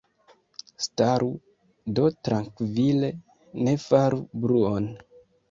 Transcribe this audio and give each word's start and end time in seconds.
Staru 0.85 1.29
do 1.99 2.07
trankvile, 2.29 3.13
ne 3.69 3.77
faru 3.85 4.25
bruon! 4.49 4.91